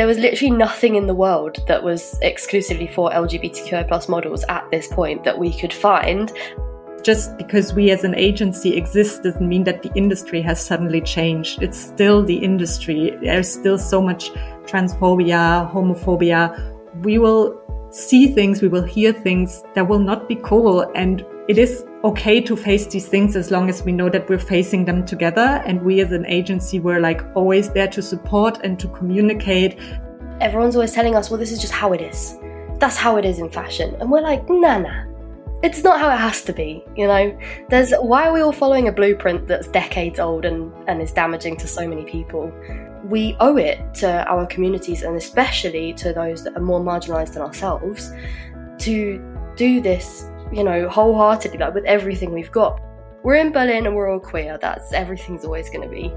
[0.00, 4.66] there was literally nothing in the world that was exclusively for LGBTQI plus models at
[4.70, 6.32] this point that we could find.
[7.02, 11.62] Just because we as an agency exist doesn't mean that the industry has suddenly changed.
[11.62, 13.14] It's still the industry.
[13.20, 14.30] There's still so much
[14.64, 16.48] transphobia, homophobia.
[17.02, 20.90] We will see things, we will hear things that will not be cool.
[20.94, 24.38] And it is okay to face these things as long as we know that we're
[24.38, 25.62] facing them together.
[25.66, 29.78] And we as an agency, we're like always there to support and to communicate.
[30.40, 32.38] Everyone's always telling us, well, this is just how it is.
[32.78, 33.94] That's how it is in fashion.
[34.00, 35.04] And we're like, nah, nah.
[35.62, 37.38] It's not how it has to be, you know?
[37.68, 41.58] There's why are we all following a blueprint that's decades old and, and is damaging
[41.58, 42.50] to so many people?
[43.04, 47.42] We owe it to our communities and especially to those that are more marginalised than
[47.42, 48.10] ourselves
[48.78, 49.22] to
[49.56, 52.80] do this you know, wholeheartedly, like with everything we've got.
[53.22, 54.58] We're in Berlin and we're all queer.
[54.60, 56.12] That's everything's always going to be.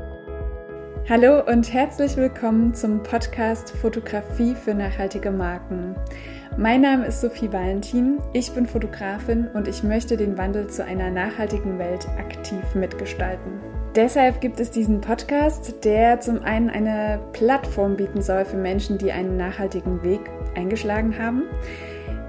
[1.07, 5.95] Hallo und herzlich willkommen zum Podcast Fotografie für nachhaltige Marken.
[6.57, 11.09] Mein Name ist Sophie Valentin, ich bin Fotografin und ich möchte den Wandel zu einer
[11.09, 13.59] nachhaltigen Welt aktiv mitgestalten.
[13.95, 19.11] Deshalb gibt es diesen Podcast, der zum einen eine Plattform bieten soll für Menschen, die
[19.11, 20.21] einen nachhaltigen Weg
[20.55, 21.43] eingeschlagen haben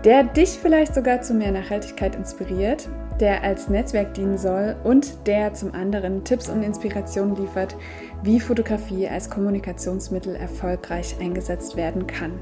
[0.05, 2.89] der dich vielleicht sogar zu mehr Nachhaltigkeit inspiriert,
[3.21, 7.75] der als Netzwerk dienen soll und der zum anderen Tipps und Inspirationen liefert,
[8.23, 12.33] wie Fotografie als Kommunikationsmittel erfolgreich eingesetzt werden kann.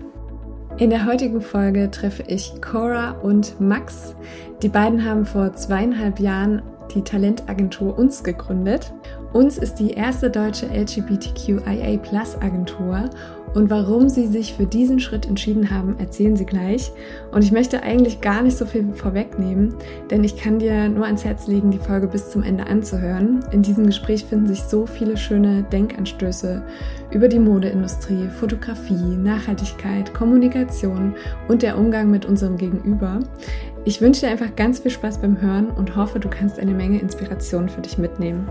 [0.78, 4.16] In der heutigen Folge treffe ich Cora und Max.
[4.62, 6.62] Die beiden haben vor zweieinhalb Jahren
[6.94, 8.94] die Talentagentur Uns gegründet.
[9.32, 13.10] Uns ist die erste deutsche LGBTQIA-Plus-Agentur
[13.54, 16.90] und warum Sie sich für diesen Schritt entschieden haben, erzählen Sie gleich.
[17.32, 19.74] Und ich möchte eigentlich gar nicht so viel vorwegnehmen,
[20.10, 23.44] denn ich kann dir nur ans Herz legen, die Folge bis zum Ende anzuhören.
[23.52, 26.62] In diesem Gespräch finden sich so viele schöne Denkanstöße
[27.10, 31.14] über die Modeindustrie, Fotografie, Nachhaltigkeit, Kommunikation
[31.48, 33.20] und der Umgang mit unserem Gegenüber.
[33.84, 37.00] Ich wünsche dir einfach ganz viel Spaß beim Hören und hoffe, du kannst eine Menge
[37.00, 38.48] Inspiration für dich mitnehmen.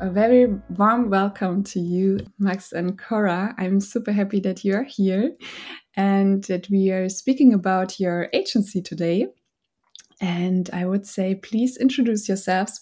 [0.00, 3.52] A very warm welcome to you, Max and Cora.
[3.58, 5.32] I'm super happy that you're here
[5.96, 9.26] and that we are speaking about your agency today.
[10.20, 12.80] And I would say, please introduce yourselves.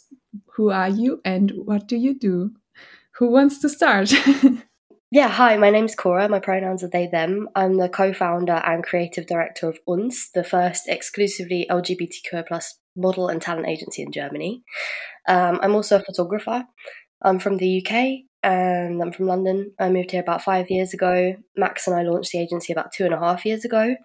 [0.57, 2.51] Who are you and what do you do?
[3.13, 4.13] Who wants to start?
[5.11, 6.29] yeah, hi, my name's Cora.
[6.29, 7.49] My pronouns are they, them.
[7.57, 13.29] I'm the co founder and creative director of UNS, the first exclusively LGBTQ plus model
[13.29, 14.65] and talent agency in Germany.
[15.27, 16.67] Um, I'm also a photographer.
[17.23, 19.73] I'm from the UK and I'm from London.
[19.79, 21.37] I moved here about five years ago.
[21.57, 23.97] Max and I launched the agency about two and a half years ago,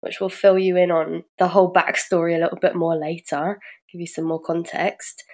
[0.00, 3.60] which will fill you in on the whole backstory a little bit more later,
[3.92, 5.24] give you some more context.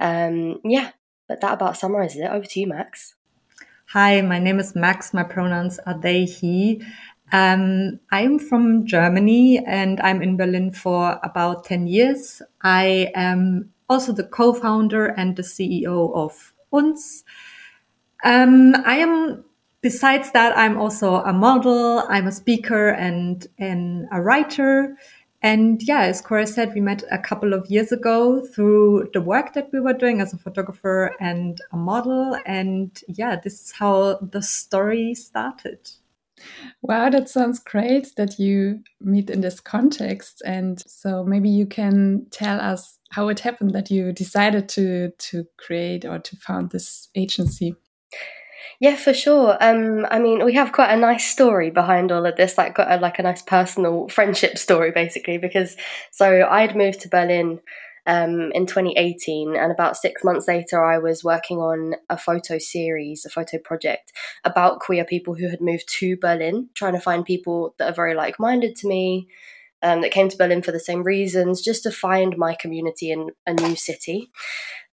[0.00, 0.90] Um, yeah,
[1.28, 2.30] but that about summarizes it.
[2.30, 3.14] Over to you, Max.
[3.88, 5.14] Hi, my name is Max.
[5.14, 6.82] My pronouns are they, he.
[7.32, 12.42] Um, I'm from Germany and I'm in Berlin for about 10 years.
[12.62, 17.24] I am also the co founder and the CEO of uns.
[18.24, 19.44] Um, I am,
[19.80, 24.96] besides that, I'm also a model, I'm a speaker and, and a writer.
[25.42, 29.52] And yeah, as Cora said, we met a couple of years ago through the work
[29.52, 32.38] that we were doing as a photographer and a model.
[32.46, 35.90] And yeah, this is how the story started.
[36.82, 40.42] Wow, that sounds great that you meet in this context.
[40.44, 45.46] And so maybe you can tell us how it happened that you decided to to
[45.56, 47.74] create or to found this agency.
[48.80, 49.56] Yeah, for sure.
[49.60, 52.90] Um, I mean, we have quite a nice story behind all of this, like got
[52.90, 55.38] a, like a nice personal friendship story, basically.
[55.38, 55.76] Because
[56.10, 57.60] so I'd moved to Berlin
[58.06, 59.56] um, in 2018.
[59.56, 64.12] And about six months later, I was working on a photo series, a photo project
[64.44, 68.14] about queer people who had moved to Berlin, trying to find people that are very
[68.14, 69.28] like minded to me,
[69.82, 73.30] um, that came to Berlin for the same reasons, just to find my community in
[73.46, 74.30] a new city.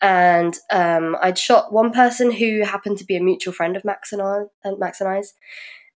[0.01, 4.13] And um, I'd shot one person who happened to be a mutual friend of Max
[4.13, 4.43] and, I,
[4.79, 5.35] Max and I's.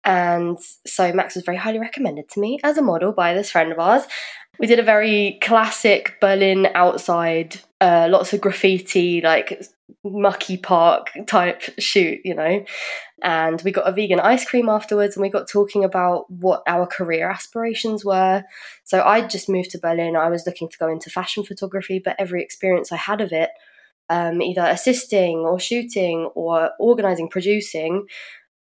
[0.05, 3.71] And so Max was very highly recommended to me as a model by this friend
[3.71, 4.03] of ours.
[4.59, 9.63] We did a very classic Berlin outside, uh, lots of graffiti, like
[10.05, 12.65] mucky park type shoot, you know.
[13.23, 16.87] And we got a vegan ice cream afterwards, and we got talking about what our
[16.87, 18.45] career aspirations were.
[18.85, 20.17] So I just moved to Berlin.
[20.17, 23.51] I was looking to go into fashion photography, but every experience I had of it,
[24.11, 28.07] um, either assisting or shooting or organizing, producing,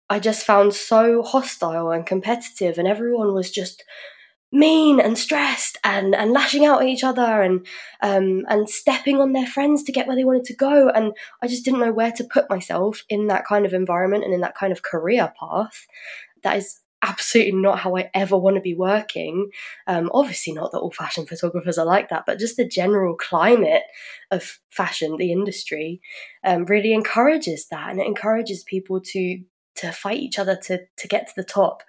[0.08, 3.84] I just found so hostile and competitive, and everyone was just
[4.52, 7.66] mean and stressed and, and lashing out at each other and
[8.02, 10.88] um, and stepping on their friends to get where they wanted to go.
[10.88, 11.12] And
[11.42, 14.40] I just didn't know where to put myself in that kind of environment and in
[14.40, 15.86] that kind of career path.
[16.42, 19.50] That is absolutely not how I ever want to be working.
[19.86, 23.82] Um, obviously, not that all fashion photographers are like that, but just the general climate
[24.30, 26.00] of fashion, the industry,
[26.44, 29.40] um, really encourages that, and it encourages people to
[29.76, 31.82] to fight each other to to get to the top.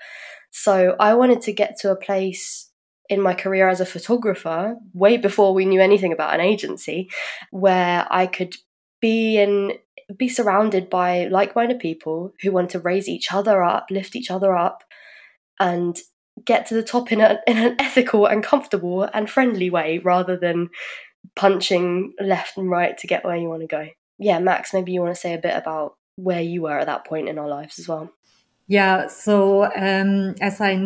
[0.51, 2.69] So I wanted to get to a place
[3.09, 7.09] in my career as a photographer, way before we knew anything about an agency,
[7.50, 8.56] where I could
[9.01, 9.74] be in
[10.18, 14.56] be surrounded by like-minded people who want to raise each other up, lift each other
[14.56, 14.83] up,
[15.59, 15.98] and
[16.44, 20.38] get to the top in, a, in an ethical and comfortable and friendly way rather
[20.38, 20.69] than
[21.36, 23.88] punching left and right to get where you want to go.
[24.18, 27.06] Yeah, Max, maybe you want to say a bit about where you were at that
[27.06, 28.12] point in our lives as well.
[28.72, 30.78] Yeah, so um, as I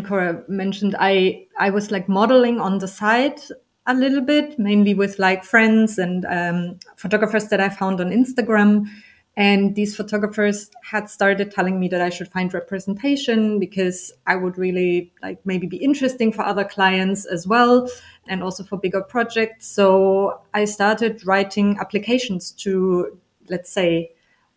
[0.48, 3.40] mentioned, I I was like modeling on the side
[3.86, 8.88] a little bit, mainly with like friends and um, photographers that I found on Instagram.
[9.38, 14.58] And these photographers had started telling me that I should find representation because I would
[14.58, 17.88] really like maybe be interesting for other clients as well
[18.28, 19.68] and also for bigger projects.
[19.68, 23.16] So I started writing applications to,
[23.48, 24.15] let's say,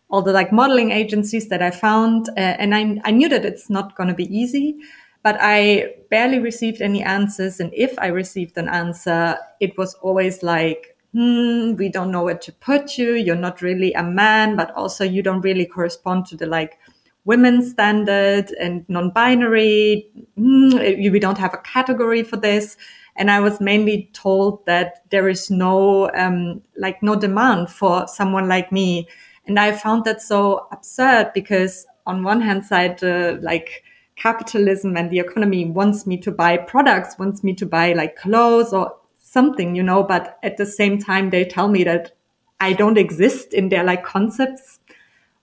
[0.09, 2.29] all the like modeling agencies that I found.
[2.29, 4.77] Uh, and I, I knew that it's not going to be easy,
[5.23, 7.59] but I barely received any answers.
[7.59, 12.37] And if I received an answer, it was always like, hmm, we don't know where
[12.37, 13.13] to put you.
[13.13, 16.79] You're not really a man, but also you don't really correspond to the like
[17.25, 20.09] women's standard and non-binary.
[20.35, 22.77] Hmm, we don't have a category for this.
[23.15, 28.47] And I was mainly told that there is no, um, like no demand for someone
[28.47, 29.07] like me.
[29.49, 33.83] And I found that so absurd because on one hand side, uh, like
[34.15, 38.71] capitalism and the economy wants me to buy products, wants me to buy like clothes
[38.71, 42.11] or something, you know, but at the same time, they tell me that
[42.59, 44.79] I don't exist in their like concepts,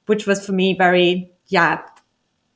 [0.07, 1.83] which was for me very, yeah,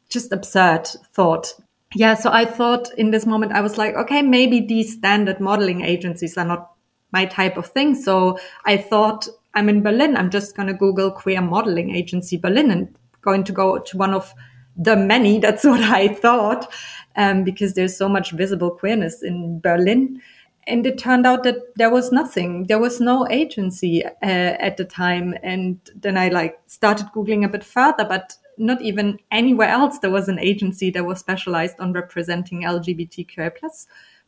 [0.09, 1.53] just absurd thought.
[1.97, 2.15] Yeah.
[2.15, 6.39] So I thought in this moment, I was like, okay, maybe these standard modeling agencies
[6.39, 6.71] are not
[7.11, 7.97] my type of thing.
[7.97, 10.17] So I thought I'm in Berlin.
[10.17, 14.15] I'm just going to Google queer modeling agency Berlin and going to go to one
[14.15, 14.33] of
[14.77, 15.39] the many.
[15.45, 16.73] That's what I thought.
[17.17, 20.23] Um, because there's so much visible queerness in Berlin
[20.67, 24.85] and it turned out that there was nothing there was no agency uh, at the
[24.85, 29.99] time and then i like started googling a bit further but not even anywhere else
[29.99, 33.87] there was an agency that was specialized on representing lgbtqi plus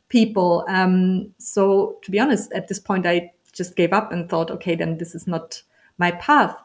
[0.09, 4.51] people um, so to be honest at this point i just gave up and thought
[4.51, 5.61] okay then this is not
[5.97, 6.55] my path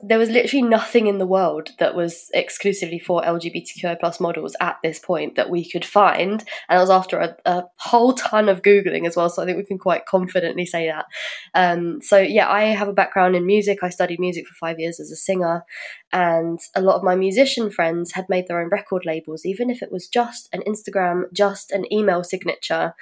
[0.00, 4.76] there was literally nothing in the world that was exclusively for LGBTQI plus models at
[4.82, 6.44] this point that we could find.
[6.68, 9.30] And it was after a, a, whole ton of Googling as well.
[9.30, 11.06] So I think we can quite confidently say that.
[11.54, 13.78] Um, so yeah, I have a background in music.
[13.82, 15.64] I studied music for five years as a singer.
[16.12, 19.82] And a lot of my musician friends had made their own record labels, even if
[19.82, 22.94] it was just an Instagram, just an email signature.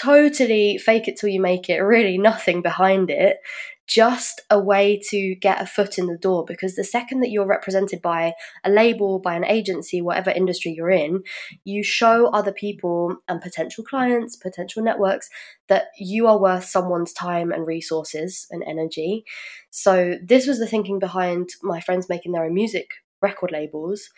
[0.00, 3.38] Totally fake it till you make it, really nothing behind it
[3.86, 7.46] just a way to get a foot in the door because the second that you're
[7.46, 8.32] represented by
[8.64, 11.22] a label, by an agency, whatever industry you're in,
[11.64, 15.28] you show other people and potential clients, potential networks
[15.68, 19.24] that you are worth someone's time and resources and energy.
[19.70, 22.88] So, this was the thinking behind my friends making their own music
[23.20, 24.08] record labels.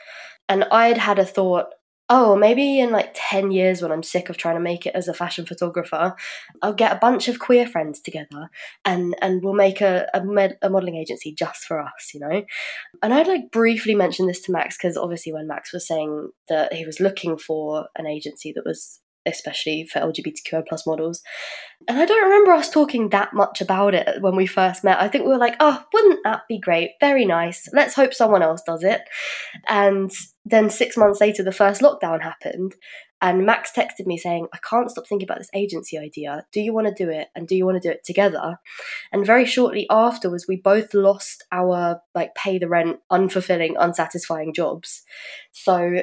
[0.48, 1.66] And I'd had a thought
[2.08, 5.08] oh, maybe in like 10 years when I'm sick of trying to make it as
[5.08, 6.14] a fashion photographer,
[6.62, 8.48] I'll get a bunch of queer friends together
[8.84, 12.44] and, and we'll make a, a, med- a modeling agency just for us, you know?
[13.02, 16.72] And I'd like briefly mention this to Max because obviously when Max was saying that
[16.72, 21.22] he was looking for an agency that was especially for LGBTQI plus models.
[21.88, 25.00] And I don't remember us talking that much about it when we first met.
[25.00, 26.90] I think we were like, oh, wouldn't that be great?
[27.00, 27.68] Very nice.
[27.72, 29.02] Let's hope someone else does it.
[29.68, 30.10] And
[30.44, 32.74] then six months later, the first lockdown happened.
[33.22, 36.44] And Max texted me saying, I can't stop thinking about this agency idea.
[36.52, 37.28] Do you want to do it?
[37.34, 38.58] And do you want to do it together?
[39.10, 45.02] And very shortly afterwards, we both lost our like pay the rent, unfulfilling, unsatisfying jobs.
[45.52, 46.02] So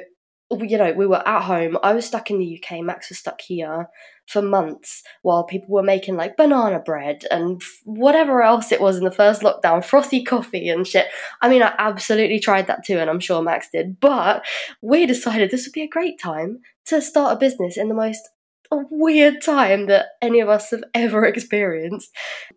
[0.62, 1.78] you know, we were at home.
[1.84, 2.84] I was stuck in the UK.
[2.84, 3.88] Max was stuck here
[4.28, 9.04] for months while people were making like banana bread and whatever else it was in
[9.04, 11.08] the first lockdown, frothy coffee and shit.
[11.42, 14.00] I mean, I absolutely tried that too, and I'm sure Max did.
[14.00, 14.46] But
[14.82, 18.30] we decided this would be a great time to start a business in the most
[18.72, 22.12] weird time that any of us have ever experienced.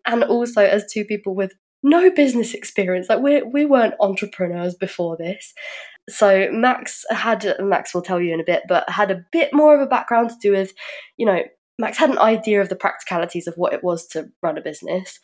[0.05, 5.17] And also, as two people with no business experience, like we we weren't entrepreneurs before
[5.17, 5.53] this
[6.09, 9.75] so Max had Max will tell you in a bit, but had a bit more
[9.75, 10.73] of a background to do with,
[11.17, 11.41] you know,
[11.79, 15.19] Max had an idea of the practicalities of what it was to run a business.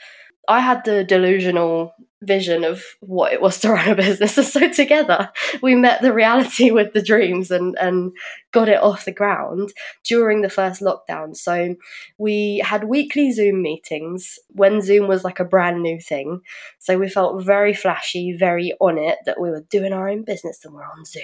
[0.48, 1.94] I had the delusional
[2.26, 4.38] vision of what it was to run a business.
[4.44, 5.32] And so together
[5.62, 8.12] we met the reality with the dreams and, and
[8.52, 9.74] got it off the ground
[10.06, 11.36] during the first lockdown.
[11.36, 11.76] So
[12.18, 16.42] we had weekly Zoom meetings when Zoom was like a brand new thing.
[16.80, 20.64] So we felt very flashy, very on it that we were doing our own business
[20.64, 21.24] and we're on Zoom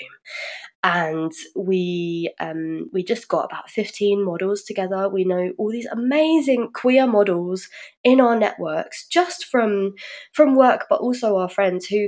[0.83, 5.09] and we um, we just got about 15 models together.
[5.09, 7.67] We know all these amazing queer models
[8.03, 9.93] in our networks just from
[10.33, 12.07] from work but also our friends who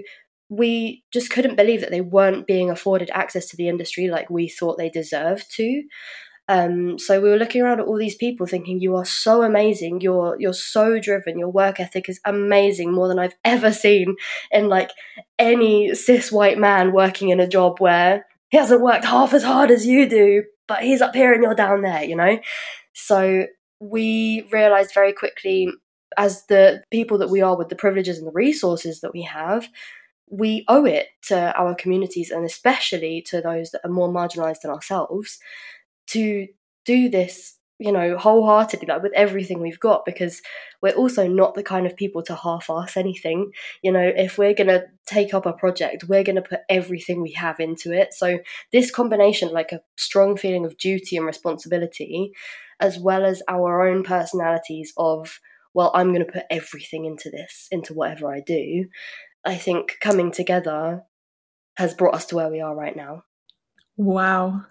[0.49, 4.49] we just couldn't believe that they weren't being afforded access to the industry like we
[4.49, 5.83] thought they deserved to.
[6.49, 10.01] Um, so we were looking around at all these people thinking you are so amazing.
[10.01, 11.39] You're you're so driven.
[11.39, 14.15] Your work ethic is amazing more than i've ever seen
[14.51, 14.91] in like
[15.39, 19.71] any cis white man working in a job where he hasn't worked half as hard
[19.71, 22.37] as you do, but he's up here and you're down there, you know?
[22.93, 23.47] So
[23.79, 25.69] we realized very quickly,
[26.17, 29.69] as the people that we are with the privileges and the resources that we have,
[30.29, 34.71] we owe it to our communities and especially to those that are more marginalized than
[34.71, 35.39] ourselves
[36.07, 36.47] to
[36.85, 40.41] do this you know, wholeheartedly, like with everything we've got, because
[40.81, 43.51] we're also not the kind of people to half ass anything.
[43.81, 47.21] You know, if we're going to take up a project, we're going to put everything
[47.21, 48.13] we have into it.
[48.13, 48.39] So,
[48.71, 52.33] this combination, like a strong feeling of duty and responsibility,
[52.79, 55.39] as well as our own personalities of,
[55.73, 58.85] well, I'm going to put everything into this, into whatever I do,
[59.43, 61.01] I think coming together
[61.77, 63.23] has brought us to where we are right now.
[63.97, 64.65] Wow.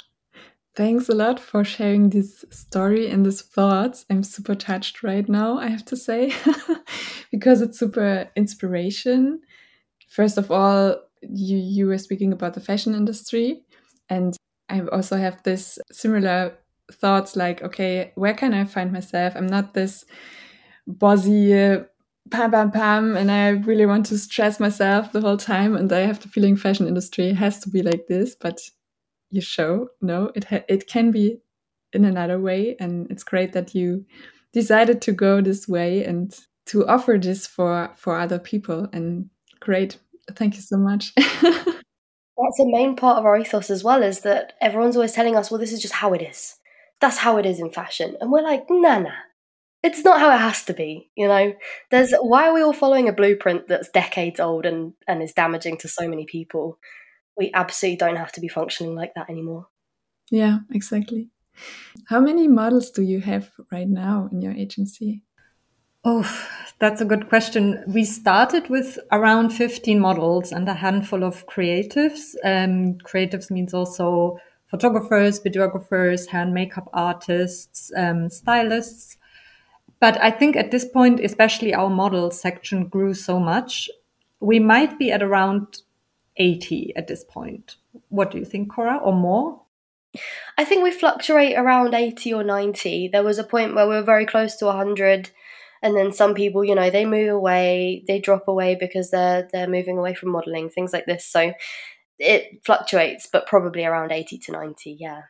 [0.77, 4.07] Thanks a lot for sharing this story and these thoughts.
[4.09, 6.33] I'm super touched right now, I have to say,
[7.33, 9.41] because it's super inspiration.
[10.09, 13.62] First of all, you you were speaking about the fashion industry,
[14.09, 14.37] and
[14.69, 16.59] I also have this similar
[16.93, 19.35] thoughts like, okay, where can I find myself?
[19.37, 20.05] I'm not this
[20.87, 21.53] bossy
[22.31, 26.00] pam pam pam and i really want to stress myself the whole time and i
[26.00, 28.61] have the feeling fashion industry has to be like this but
[29.31, 29.89] you show.
[30.01, 31.39] No, it it can be
[31.93, 34.05] in another way, and it's great that you
[34.53, 38.89] decided to go this way and to offer this for for other people.
[38.93, 39.99] And great,
[40.35, 41.13] thank you so much.
[41.17, 44.03] That's a main part of our ethos as well.
[44.03, 46.57] Is that everyone's always telling us, "Well, this is just how it is.
[47.01, 49.11] That's how it is in fashion," and we're like, "Nah, nah."
[49.83, 51.55] It's not how it has to be, you know.
[51.91, 55.79] There's why are we all following a blueprint that's decades old and and is damaging
[55.79, 56.79] to so many people?
[57.37, 59.67] We absolutely don't have to be functioning like that anymore.
[60.31, 61.29] Yeah, exactly.
[62.07, 65.23] How many models do you have right now in your agency?
[66.05, 66.27] Oh,
[66.79, 67.85] that's a good question.
[67.87, 72.35] We started with around 15 models and a handful of creatives.
[72.43, 74.39] Um, creatives means also
[74.71, 79.19] photographers, videographers, hair and makeup artists, um, stylists.
[80.01, 83.91] But I think at this point, especially our model section grew so much,
[84.41, 85.83] we might be at around
[86.41, 87.77] 80 at this point.
[88.09, 89.63] What do you think, Cora, or more?
[90.59, 93.09] I think we fluctuate around 80 or 90.
[93.09, 95.31] There was a point where we were very close to 100
[95.83, 99.69] and then some people, you know, they move away, they drop away because they're they're
[99.69, 101.27] moving away from modeling, things like this.
[101.27, 101.53] So
[102.19, 105.23] it fluctuates, but probably around 80 to 90, yeah.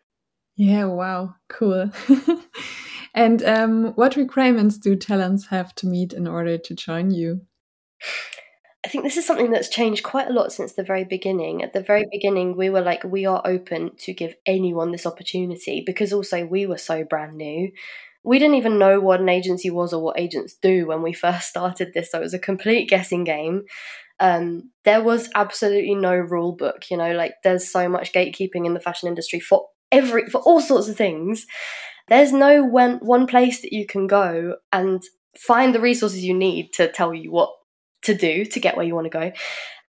[0.57, 1.91] Yeah, wow, cool.
[3.15, 7.43] and um, what requirements do talents have to meet in order to join you?
[8.85, 11.63] I think this is something that's changed quite a lot since the very beginning.
[11.63, 15.83] At the very beginning, we were like, we are open to give anyone this opportunity
[15.85, 17.73] because also we were so brand new.
[18.23, 21.49] We didn't even know what an agency was or what agents do when we first
[21.49, 23.65] started this, so it was a complete guessing game.
[24.19, 28.75] Um, there was absolutely no rule book, you know, like there's so much gatekeeping in
[28.75, 31.47] the fashion industry for every for all sorts of things.
[32.09, 35.03] There's no one one place that you can go and
[35.39, 37.51] find the resources you need to tell you what
[38.03, 39.33] to do to get where you want to go.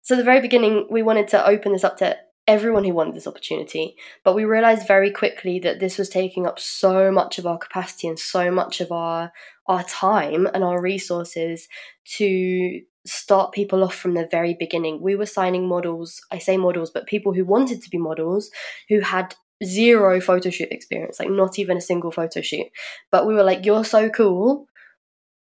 [0.03, 3.27] So, the very beginning, we wanted to open this up to everyone who wanted this
[3.27, 7.59] opportunity, but we realized very quickly that this was taking up so much of our
[7.59, 9.33] capacity and so much of our
[9.67, 11.69] our time and our resources
[12.05, 15.01] to start people off from the very beginning.
[15.01, 18.51] We were signing models, I say models, but people who wanted to be models
[18.89, 19.35] who had
[19.65, 22.67] zero photo shoot experience, like not even a single photo shoot.
[23.11, 24.69] But we were like, you're so cool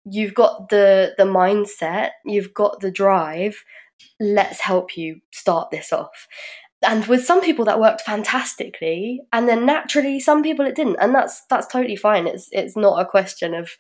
[0.05, 3.65] you've got the the mindset, you've got the drive.
[4.21, 6.27] Let's help you start this off.
[6.85, 11.15] And with some people that worked fantastically, and then naturally some people it didn't, and
[11.15, 12.27] that's that's totally fine.
[12.27, 13.71] It's it's not a question of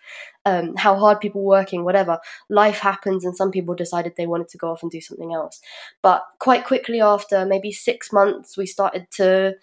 [0.44, 2.18] um, how hard people working, whatever.
[2.48, 5.60] Life happens, and some people decided they wanted to go off and do something else.
[6.00, 9.54] But quite quickly after, maybe six months, we started to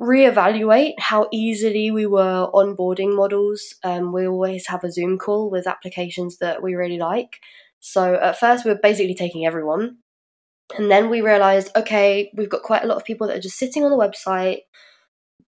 [0.00, 3.74] reevaluate how easily we were onboarding models.
[3.84, 7.40] Um, we always have a Zoom call with applications that we really like.
[7.80, 9.98] So at first, we were basically taking everyone.
[10.76, 13.58] And then we realized, okay, we've got quite a lot of people that are just
[13.58, 14.60] sitting on the website.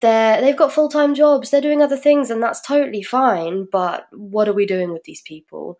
[0.01, 3.67] They're, they've got full time jobs, they're doing other things, and that's totally fine.
[3.71, 5.77] But what are we doing with these people?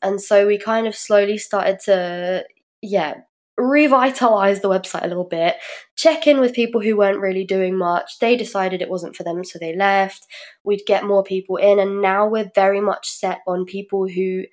[0.00, 2.44] And so we kind of slowly started to,
[2.80, 3.14] yeah,
[3.58, 5.56] revitalize the website a little bit,
[5.96, 8.18] check in with people who weren't really doing much.
[8.20, 10.26] They decided it wasn't for them, so they left.
[10.64, 14.44] We'd get more people in, and now we're very much set on people who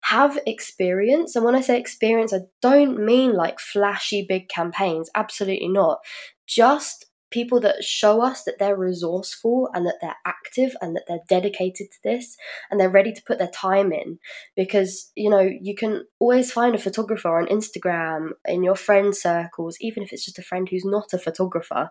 [0.00, 1.36] have experience.
[1.36, 5.98] And when I say experience, I don't mean like flashy big campaigns, absolutely not.
[6.46, 11.18] Just people that show us that they're resourceful and that they're active and that they're
[11.28, 12.36] dedicated to this
[12.70, 14.18] and they're ready to put their time in.
[14.56, 19.76] Because you know you can always find a photographer on Instagram in your friend circles
[19.80, 21.90] even if it's just a friend who's not a photographer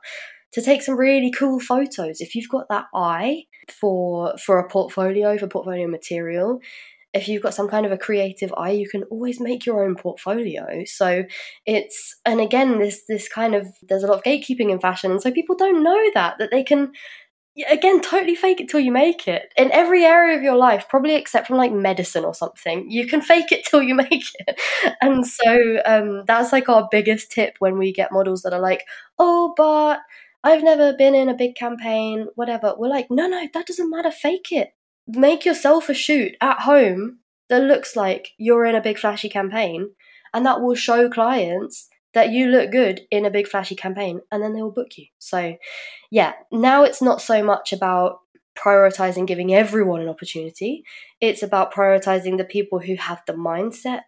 [0.54, 2.22] to take some really cool photos.
[2.22, 6.60] If you've got that eye for for a portfolio for portfolio material
[7.14, 9.96] if you've got some kind of a creative eye you can always make your own
[9.96, 10.84] portfolio.
[10.86, 11.26] So
[11.66, 15.22] it's and again this this kind of there's a lot of gatekeeping in fashion and
[15.22, 16.92] so people don't know that that they can
[17.70, 19.54] again totally fake it till you make it.
[19.58, 23.22] In every area of your life probably except from like medicine or something you can
[23.32, 24.60] fake it till you make it.
[25.02, 28.84] And so um, that's like our biggest tip when we get models that are like
[29.20, 30.00] oh but
[30.44, 32.74] i've never been in a big campaign whatever.
[32.78, 34.12] We're like no no that doesn't matter.
[34.12, 34.70] Fake it
[35.08, 37.20] make yourself a shoot at home
[37.50, 39.90] that looks like you're in a big flashy campaign
[40.34, 44.42] and that will show clients that you look good in a big flashy campaign and
[44.42, 45.06] then they will book you.
[45.20, 45.56] So,
[46.12, 48.20] yeah, now it's not so much about
[48.56, 50.84] prioritizing giving everyone an opportunity.
[51.20, 54.02] It's about prioritizing the people who have the mindset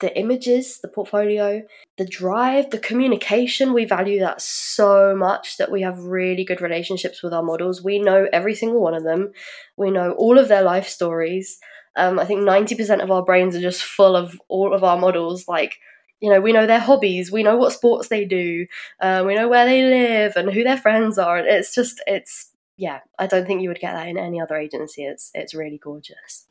[0.00, 1.62] the images, the portfolio,
[1.96, 3.72] the drive, the communication.
[3.72, 7.82] We value that so much that we have really good relationships with our models.
[7.82, 9.32] We know every single one of them,
[9.76, 11.58] we know all of their life stories.
[11.96, 15.48] Um, I think 90% of our brains are just full of all of our models.
[15.48, 15.78] Like,
[16.20, 18.66] you know, we know their hobbies, we know what sports they do,
[19.00, 21.38] uh, we know where they live and who their friends are.
[21.38, 24.56] And it's just, it's, yeah, I don't think you would get that in any other
[24.56, 25.04] agency.
[25.04, 26.46] It's, it's really gorgeous.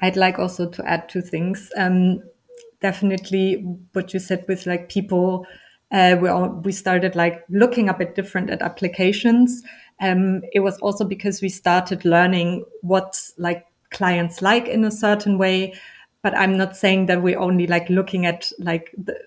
[0.00, 1.70] I'd like also to add two things.
[1.76, 2.22] Um,
[2.80, 5.46] definitely what you said with like people
[5.90, 9.62] uh, we all, we started like looking a bit different at applications.
[10.00, 15.38] Um, it was also because we started learning what like clients like in a certain
[15.38, 15.74] way.
[16.22, 19.18] But I'm not saying that we're only like looking at like the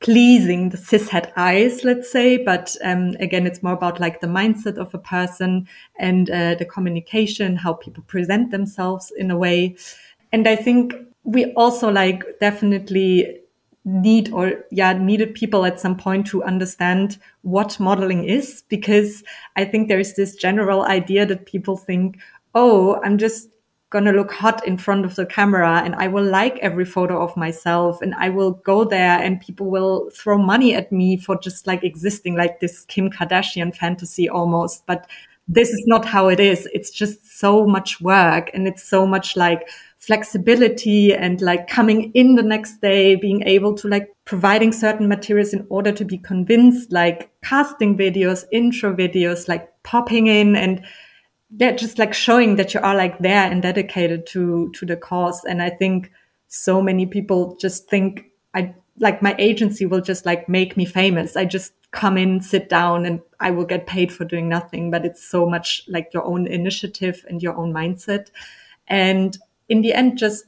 [0.00, 2.36] pleasing the cishet eyes, let's say.
[2.36, 6.64] But um, again, it's more about like the mindset of a person and uh, the
[6.64, 9.76] communication, how people present themselves in a way.
[10.32, 10.94] And I think
[11.26, 13.40] we also like definitely
[13.84, 19.22] need or yeah needed people at some point to understand what modeling is because
[19.56, 22.18] i think there's this general idea that people think
[22.54, 23.48] oh i'm just
[23.90, 27.36] gonna look hot in front of the camera and i will like every photo of
[27.36, 31.66] myself and i will go there and people will throw money at me for just
[31.68, 34.84] like existing like this kim kardashian fantasy almost.
[34.86, 35.06] But
[35.48, 36.68] this is not how it is.
[36.72, 39.68] It's just so much work and it's so much like
[40.06, 45.52] flexibility and like coming in the next day, being able to like providing certain materials
[45.52, 50.84] in order to be convinced, like casting videos, intro videos, like popping in and
[51.50, 55.44] they're just like showing that you are like there and dedicated to, to the cause.
[55.44, 56.12] And I think
[56.46, 61.36] so many people just think I like my agency will just like make me famous.
[61.36, 64.90] I just come in, sit down and I will get paid for doing nothing.
[64.90, 68.28] But it's so much like your own initiative and your own mindset.
[68.88, 69.36] And
[69.68, 70.44] in the end, just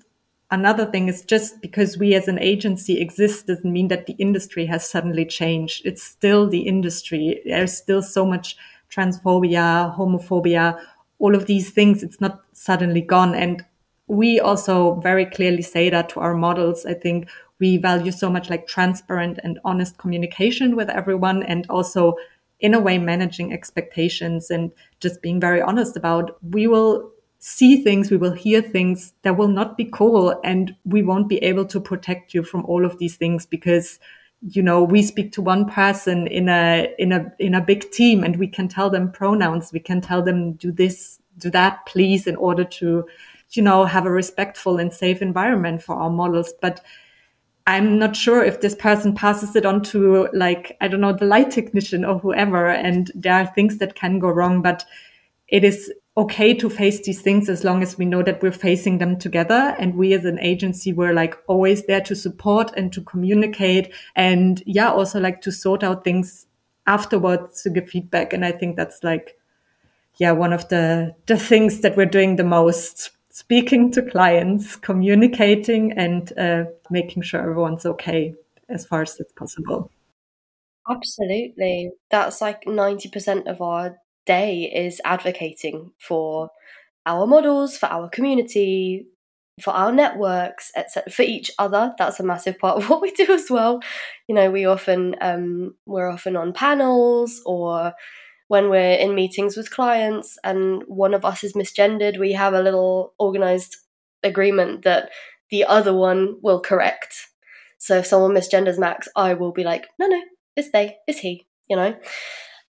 [0.50, 4.66] another thing is just because we as an agency exist doesn't mean that the industry
[4.66, 5.84] has suddenly changed.
[5.84, 7.40] It's still the industry.
[7.44, 8.56] There's still so much
[8.90, 10.80] transphobia, homophobia,
[11.18, 12.02] all of these things.
[12.02, 13.34] It's not suddenly gone.
[13.34, 13.64] And
[14.06, 16.86] we also very clearly say that to our models.
[16.86, 17.28] I think
[17.58, 22.16] we value so much like transparent and honest communication with everyone and also
[22.60, 28.10] in a way managing expectations and just being very honest about we will see things,
[28.10, 30.38] we will hear things that will not be cool.
[30.44, 33.98] And we won't be able to protect you from all of these things because,
[34.40, 38.24] you know, we speak to one person in a, in a, in a big team
[38.24, 39.72] and we can tell them pronouns.
[39.72, 43.06] We can tell them do this, do that, please, in order to,
[43.50, 46.52] you know, have a respectful and safe environment for our models.
[46.60, 46.80] But
[47.68, 51.26] I'm not sure if this person passes it on to like, I don't know, the
[51.26, 52.68] light technician or whoever.
[52.68, 54.84] And there are things that can go wrong, but
[55.48, 58.98] it is okay to face these things as long as we know that we're facing
[58.98, 59.76] them together.
[59.78, 64.60] And we as an agency were like always there to support and to communicate and
[64.66, 66.46] yeah, also like to sort out things
[66.88, 68.32] afterwards to give feedback.
[68.32, 69.38] And I think that's like,
[70.16, 75.92] yeah, one of the, the things that we're doing the most speaking to clients, communicating
[75.92, 78.34] and uh, making sure everyone's okay
[78.68, 79.92] as far as it's possible.
[80.90, 81.92] Absolutely.
[82.10, 86.50] That's like 90% of our day is advocating for
[87.06, 89.06] our models, for our community,
[89.62, 91.10] for our networks, etc.
[91.10, 93.80] For each other, that's a massive part of what we do as well.
[94.28, 97.94] You know, we often um, we're often on panels or
[98.48, 102.62] when we're in meetings with clients and one of us is misgendered, we have a
[102.62, 103.76] little organized
[104.22, 105.10] agreement that
[105.50, 107.14] the other one will correct.
[107.78, 110.20] So if someone misgenders Max, I will be like, no, no,
[110.56, 111.94] it's they, it's he, you know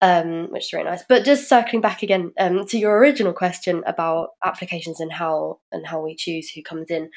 [0.05, 1.03] um, which is really nice.
[1.09, 5.85] But just circling back again um, to your original question about applications and how and
[5.85, 7.09] how we choose who comes in,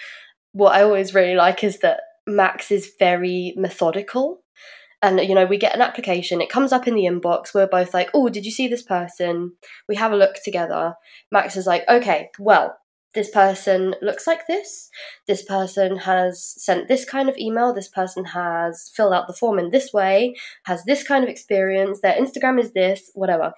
[0.52, 4.40] what I always really like is that Max is very methodical.
[5.02, 7.52] And you know, we get an application, it comes up in the inbox.
[7.52, 9.52] We're both like, "Oh, did you see this person?"
[9.86, 10.94] We have a look together.
[11.30, 12.74] Max is like, "Okay, well,
[13.14, 14.90] this person looks like this.
[15.26, 17.72] This person has sent this kind of email.
[17.72, 22.00] This person has filled out the form in this way, has this kind of experience.
[22.00, 23.52] Their Instagram is this, whatever.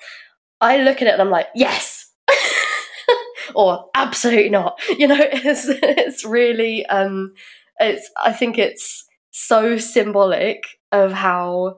[0.60, 2.10] I look at it and I'm like, yes.
[3.54, 4.80] or absolutely not.
[4.98, 7.32] You know, it's it's really um
[7.78, 11.76] it's I think it's so symbolic of how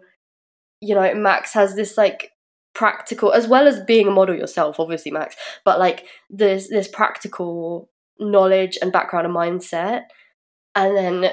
[0.80, 2.31] you know Max has this like
[2.74, 7.90] practical as well as being a model yourself obviously max but like there's this practical
[8.22, 10.04] knowledge and background and mindset.
[10.74, 11.30] And then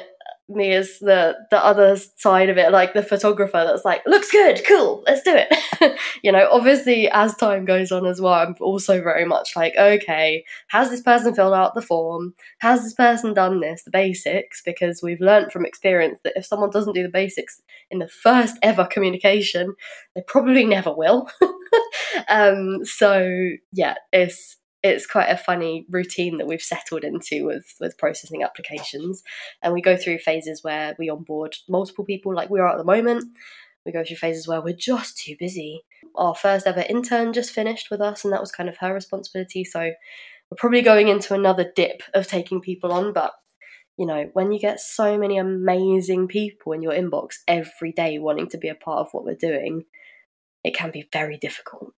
[0.50, 4.62] me as the the other side of it like the photographer that's like looks good
[4.68, 5.50] cool let's do it.
[6.24, 10.44] You know obviously as time goes on as well i'm also very much like okay
[10.68, 12.34] has this person filled out the form?
[12.60, 14.62] Has this person done this the basics?
[14.64, 18.58] Because we've learned from experience that if someone doesn't do the basics in the first
[18.62, 19.74] ever communication
[20.16, 21.30] they probably never will.
[22.28, 27.98] Um so yeah it's it's quite a funny routine that we've settled into with with
[27.98, 29.24] processing applications.
[29.62, 32.84] And we go through phases where we onboard multiple people like we are at the
[32.84, 33.26] moment.
[33.86, 35.84] We go through phases where we're just too busy.
[36.16, 39.64] Our first ever intern just finished with us and that was kind of her responsibility.
[39.64, 43.34] So we're probably going into another dip of taking people on but
[43.98, 48.50] you know when you get so many amazing people in your inbox every day wanting
[48.50, 49.84] to be a part of what we're doing
[50.64, 51.94] it can be very difficult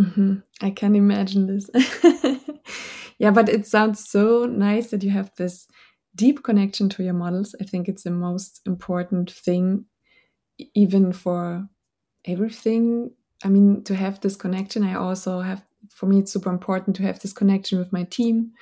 [0.00, 0.36] Mm-hmm.
[0.60, 1.68] I can imagine this.
[3.18, 5.66] yeah, but it sounds so nice that you have this
[6.14, 7.54] deep connection to your models.
[7.60, 9.86] I think it's the most important thing,
[10.74, 11.68] even for
[12.24, 13.10] everything.
[13.44, 17.02] I mean, to have this connection, I also have, for me, it's super important to
[17.04, 18.52] have this connection with my team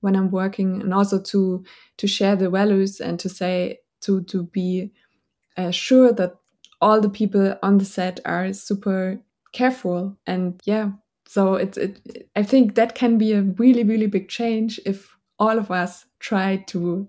[0.00, 1.64] when I'm working and also to,
[1.98, 4.92] to share the values and to say, to, to be
[5.56, 6.36] uh, sure that
[6.80, 9.18] all the people on the set are super
[9.56, 10.90] careful and yeah
[11.26, 15.58] so it's it, i think that can be a really really big change if all
[15.58, 17.08] of us try to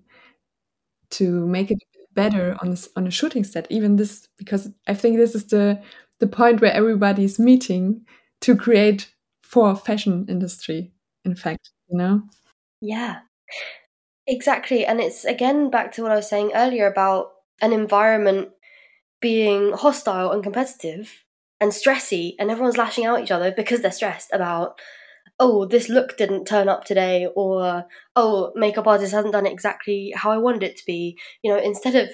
[1.10, 1.80] to make it
[2.14, 5.80] better on this on a shooting set even this because i think this is the
[6.20, 8.02] the point where everybody's meeting
[8.42, 10.92] to create for fashion industry
[11.26, 12.22] in fact you know?
[12.82, 13.20] Yeah.
[14.26, 17.32] Exactly and it's again back to what i was saying earlier about
[17.62, 18.50] an environment
[19.22, 21.24] being hostile and competitive
[21.60, 24.80] and stressy and everyone's lashing out at each other because they're stressed about
[25.40, 30.32] oh this look didn't turn up today or oh makeup artist hasn't done exactly how
[30.32, 31.18] i wanted it to be.
[31.44, 32.10] You know instead of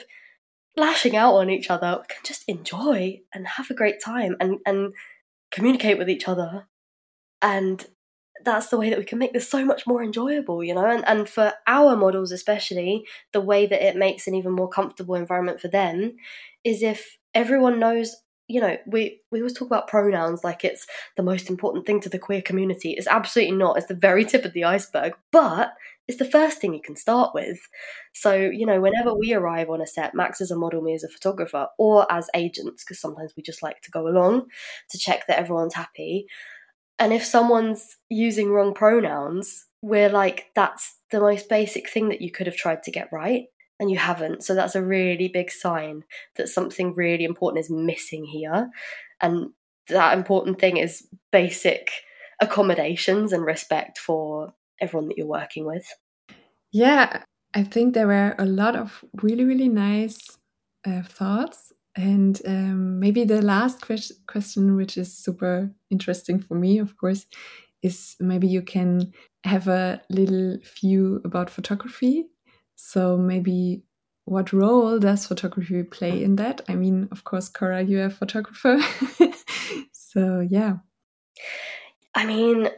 [0.75, 4.59] lashing out on each other we can just enjoy and have a great time and
[4.65, 4.93] and
[5.51, 6.67] communicate with each other.
[7.41, 7.85] And
[8.43, 10.85] that's the way that we can make this so much more enjoyable you know?
[10.85, 15.15] And, and for our models especially the way that it makes an even more comfortable
[15.15, 16.15] environment for them
[16.63, 18.15] is if everyone knows
[18.47, 22.09] you know, we we always talk about pronouns like it's the most important thing to
[22.09, 22.91] the queer community.
[22.91, 23.77] It's absolutely not.
[23.77, 25.73] It's the very tip of the iceberg, but
[26.07, 27.59] it's the first thing you can start with.
[28.13, 31.03] So, you know, whenever we arrive on a set, Max is a model, me as
[31.03, 34.47] a photographer, or as agents, because sometimes we just like to go along
[34.89, 36.27] to check that everyone's happy.
[36.99, 42.31] And if someone's using wrong pronouns, we're like, that's the most basic thing that you
[42.31, 43.45] could have tried to get right
[43.79, 44.43] and you haven't.
[44.43, 46.03] So that's a really big sign
[46.35, 48.69] that something really important is missing here.
[49.21, 49.51] And
[49.89, 51.89] that important thing is basic
[52.41, 55.85] accommodations and respect for everyone that you're working with.
[56.71, 60.37] Yeah, I think there were a lot of really, really nice
[60.85, 61.71] uh, thoughts.
[61.95, 67.27] And um, maybe the last que- question, which is super interesting for me, of course,
[67.83, 72.25] is maybe you can have a little view about photography.
[72.75, 73.83] So maybe
[74.25, 76.61] what role does photography play in that?
[76.67, 78.79] I mean, of course, Cora, you're a photographer.
[79.91, 80.77] so yeah.
[82.15, 82.69] I mean,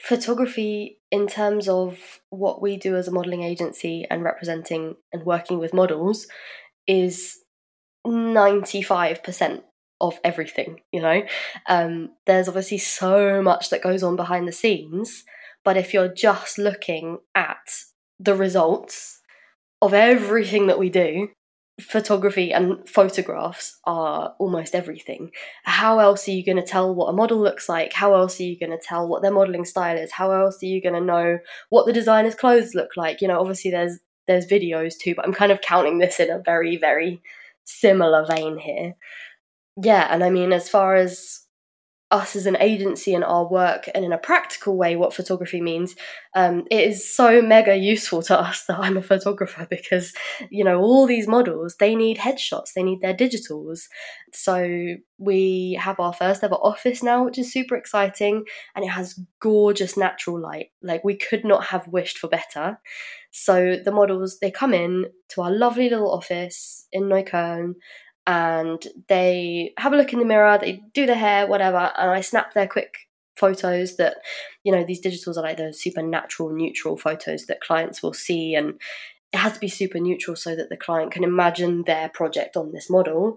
[0.00, 1.98] photography in terms of
[2.30, 6.26] what we do as a modeling agency and representing and working with models
[6.86, 7.38] is
[8.06, 9.62] 95%
[10.00, 11.22] of everything, you know?
[11.66, 15.24] Um, there's obviously so much that goes on behind the scenes,
[15.64, 17.84] but if you're just looking at
[18.20, 19.22] the results
[19.84, 21.28] of everything that we do,
[21.80, 25.30] photography and photographs are almost everything.
[25.64, 27.92] How else are you going to tell what a model looks like?
[27.92, 30.12] How else are you going to tell what their modeling style is?
[30.12, 33.20] How else are you going to know what the designer's clothes look like?
[33.20, 36.38] You know, obviously there's there's videos too, but I'm kind of counting this in a
[36.38, 37.20] very very
[37.64, 38.94] similar vein here.
[39.82, 41.43] Yeah, and I mean as far as
[42.10, 45.96] us as an agency and our work and in a practical way what photography means
[46.36, 50.12] um, it is so mega useful to us that i'm a photographer because
[50.50, 53.82] you know all these models they need headshots they need their digitals.
[54.32, 59.18] So we have our first ever office now which is super exciting and it has
[59.40, 60.66] gorgeous natural light.
[60.82, 62.78] Like we could not have wished for better.
[63.30, 67.74] So the models they come in to our lovely little office in neukölln
[68.26, 72.20] and they have a look in the mirror, they do their hair, whatever, and I
[72.20, 72.96] snap their quick
[73.36, 74.18] photos that,
[74.62, 78.54] you know, these digitals are like those super natural, neutral photos that clients will see,
[78.54, 78.80] and
[79.32, 82.72] it has to be super neutral so that the client can imagine their project on
[82.72, 83.36] this model.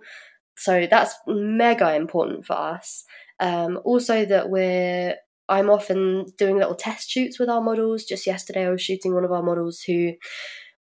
[0.55, 3.03] So that's mega important for us.
[3.39, 5.15] Um, also, that we're
[5.49, 8.03] I'm often doing little test shoots with our models.
[8.03, 10.13] Just yesterday, I was shooting one of our models who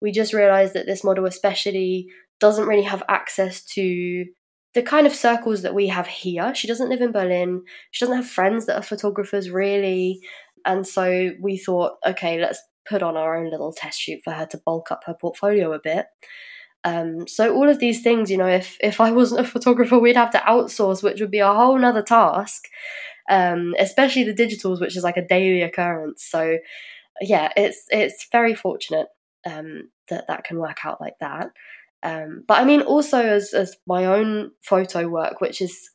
[0.01, 2.07] we just realized that this model, especially
[2.39, 4.25] doesn't really have access to
[4.73, 6.53] the kind of circles that we have here.
[6.53, 7.63] She doesn't live in Berlin.
[7.91, 10.19] She doesn't have friends that are photographers, really.
[10.65, 14.45] And so we thought, okay, let's put on our own little test shoot for her
[14.47, 16.07] to bulk up her portfolio a bit.
[16.83, 20.15] Um, so all of these things, you know, if if I wasn't a photographer, we'd
[20.15, 22.65] have to outsource, which would be a whole nother task.
[23.27, 26.23] Um, especially the digitals, which is like a daily occurrence.
[26.23, 26.57] So
[27.21, 29.07] yeah, it's it's very fortunate
[29.45, 31.47] um, that that can work out like that.
[32.05, 35.89] Um, but I mean, also as as my own photo work, which is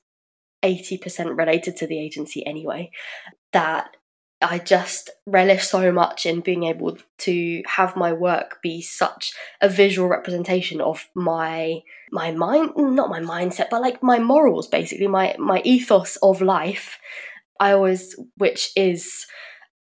[0.64, 2.90] eighty percent related to the agency anyway,
[3.52, 3.96] that
[4.42, 9.68] I just relish so much in being able to have my work be such a
[9.68, 15.36] visual representation of my my mind not my mindset but like my morals basically my
[15.38, 16.98] my ethos of life.
[17.60, 19.26] I always which is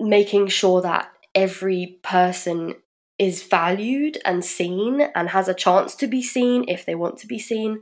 [0.01, 2.77] making sure that every person
[3.19, 7.27] is valued and seen and has a chance to be seen if they want to
[7.27, 7.81] be seen,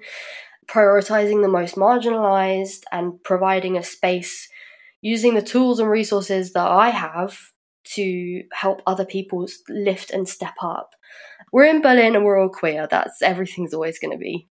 [0.67, 4.49] prioritizing the most marginalized and providing a space
[5.03, 7.39] using the tools and resources that I have
[7.85, 10.95] to help other people lift and step up.
[11.53, 12.87] We're in Berlin and we're all queer.
[12.91, 14.49] That's everything's always going to be.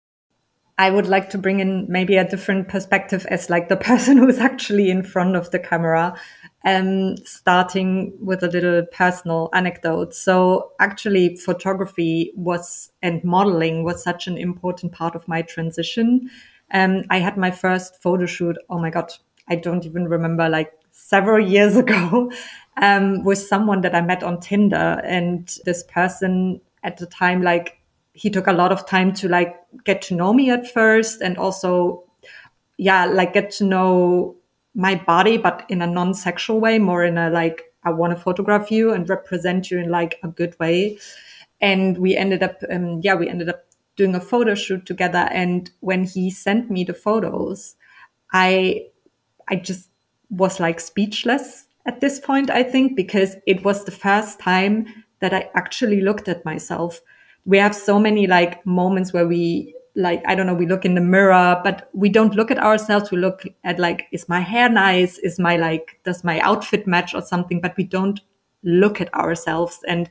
[0.81, 4.38] I would like to bring in maybe a different perspective as like the person who's
[4.38, 6.19] actually in front of the camera,
[6.64, 10.14] um, starting with a little personal anecdote.
[10.14, 16.31] So actually photography was and modeling was such an important part of my transition.
[16.71, 18.57] Um, I had my first photo shoot.
[18.71, 19.12] Oh my God.
[19.49, 22.33] I don't even remember like several years ago,
[22.81, 27.80] um, with someone that I met on Tinder and this person at the time, like
[28.12, 31.38] he took a lot of time to like get to know me at first and
[31.38, 32.05] also
[32.77, 34.37] yeah like get to know
[34.75, 38.70] my body but in a non-sexual way more in a like i want to photograph
[38.70, 40.99] you and represent you in like a good way.
[41.62, 43.64] And we ended up um, yeah we ended up
[43.96, 45.29] doing a photo shoot together.
[45.31, 47.77] And when he sent me the photos
[48.33, 48.85] i
[49.49, 49.88] i just
[50.31, 54.87] was like speechless at this point i think because it was the first time
[55.20, 57.01] that i actually looked at myself
[57.51, 60.95] we have so many like moments where we like i don't know we look in
[60.95, 63.11] the mirror but we don't look at ourselves.
[63.11, 65.19] We look at like is my hair nice?
[65.19, 67.61] Is my like does my outfit match or something?
[67.61, 68.21] But we don't
[68.63, 69.81] look at ourselves.
[69.89, 70.09] And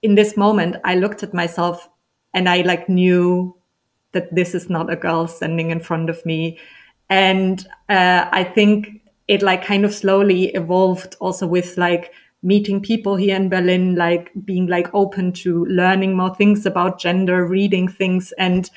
[0.00, 1.88] in this moment i looked at myself
[2.32, 3.54] and i like knew
[4.12, 6.58] that this is not a girl standing in front of me.
[7.10, 8.88] And uh, i think
[9.28, 12.12] it like kind of slowly evolved also with like
[12.44, 17.44] meeting people here in Berlin, like being like open to learning more things about gender,
[17.46, 18.32] reading things.
[18.38, 18.70] And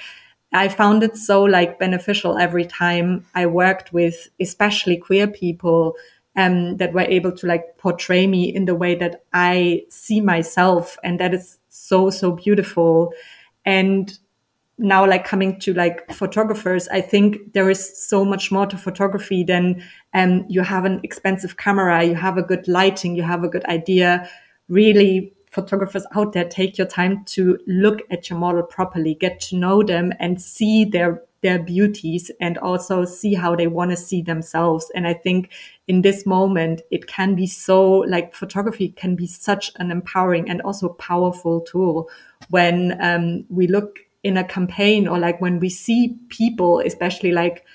[0.54, 5.96] I found it so like beneficial every time I worked with especially queer people
[6.38, 10.98] um, that were able to like portray me in the way that I see myself.
[11.04, 13.12] And that is so, so beautiful.
[13.66, 14.18] And
[14.78, 19.44] now like coming to like photographers, I think there is so much more to photography
[19.44, 23.50] than um, you have an expensive camera, you have a good lighting, you have a
[23.50, 24.30] good idea.
[24.70, 29.56] Really, photographers out there, take your time to look at your model properly, get to
[29.56, 34.22] know them and see their their beauties and also see how they want to see
[34.24, 34.92] themselves.
[34.96, 35.52] And I think
[35.88, 40.62] in this moment, it can be so like photography can be such an empowering and
[40.62, 42.10] also powerful tool
[42.50, 47.66] when um, we look in a campaign or like when we see people, especially like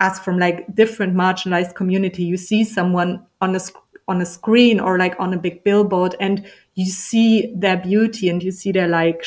[0.00, 3.60] us from like different marginalized community, you see someone on a
[4.08, 8.42] on a screen or like on a big billboard and you see their beauty and
[8.42, 9.24] you see their like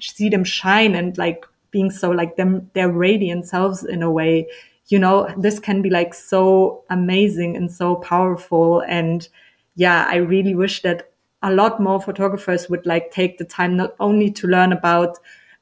[0.00, 4.46] see them shine and like being so like them their radiant selves in a way
[4.88, 8.80] you know this can be like so amazing and so powerful.
[8.88, 9.28] And
[9.76, 13.94] yeah i really wish that a lot more photographers would like take the time not
[14.00, 15.18] only to learn about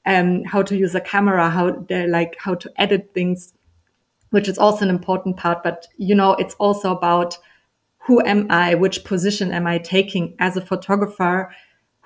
[0.06, 3.52] um, how to use a camera how like how to edit things
[4.30, 5.62] which is also an important part.
[5.62, 7.38] But you know it's also about
[7.98, 11.50] who am i which position am i taking as a photographer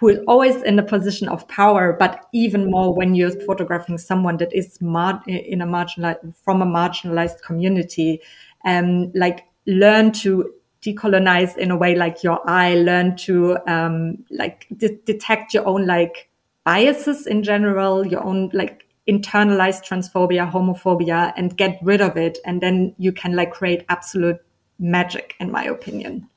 [0.01, 4.39] who is always in a position of power, but even more when you're photographing someone
[4.39, 8.19] that is mar- in a marginalized, from a marginalized community,
[8.65, 14.67] um, like learn to decolonize in a way like your eye, learn to, um, like
[14.75, 16.30] de- detect your own like
[16.65, 22.39] biases in general, your own like internalized transphobia, homophobia and get rid of it.
[22.45, 24.39] And then you can like create absolute
[24.79, 26.29] magic, in my opinion.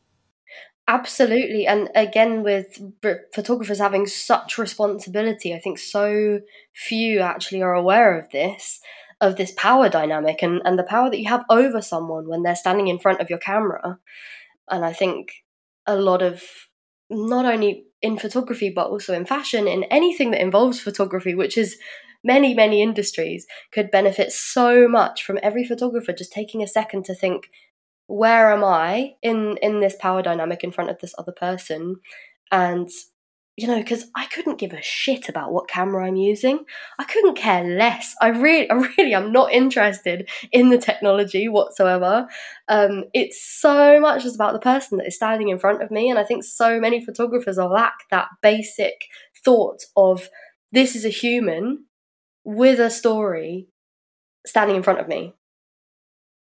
[0.88, 1.66] Absolutely.
[1.66, 2.82] And again, with
[3.34, 6.42] photographers having such responsibility, I think so
[6.74, 8.82] few actually are aware of this,
[9.22, 12.56] of this power dynamic and, and the power that you have over someone when they're
[12.56, 14.00] standing in front of your camera.
[14.70, 15.46] And I think
[15.86, 16.44] a lot of,
[17.14, 21.78] not only in photography, but also in fashion, in anything that involves photography, which is
[22.24, 27.16] many, many industries, could benefit so much from every photographer just taking a second to
[27.16, 27.50] think,
[28.08, 31.98] where am I in in this power dynamic in front of this other person?
[32.52, 32.90] And
[33.56, 36.66] you know, because I couldn't give a shit about what camera I'm using.
[36.98, 38.16] I couldn't care less.
[38.22, 42.28] I really, I really, I'm not interested in the technology whatsoever.
[42.68, 46.10] Um, it's so much just about the person that is standing in front of me,
[46.10, 49.06] and I think so many photographers lack that basic
[49.46, 50.30] thought of
[50.72, 51.86] this is a human
[52.44, 53.68] with a story
[54.46, 55.34] standing in front of me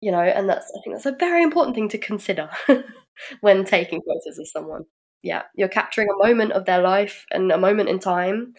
[0.01, 2.49] you know, and that's I think that's a very important thing to consider
[3.41, 4.85] when taking photos of someone.
[5.23, 8.55] Yeah, you're capturing a moment of their life and a moment in time,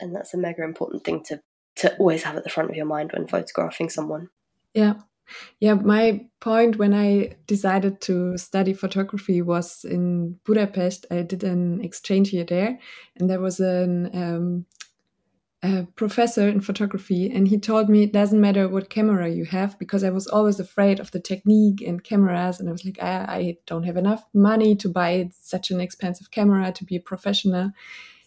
[0.00, 1.40] and that's a mega important thing to
[1.76, 4.28] to always have at the front of your mind when photographing someone.
[4.74, 4.94] Yeah.
[5.58, 11.06] Yeah, my point when I decided to study photography was in Budapest.
[11.10, 12.78] I did an exchange year there,
[13.16, 14.66] and there was an um,
[15.64, 19.78] a professor in photography and he told me it doesn't matter what camera you have
[19.78, 23.24] because I was always afraid of the technique and cameras and I was like I,
[23.28, 27.70] I don't have enough money to buy such an expensive camera to be a professional.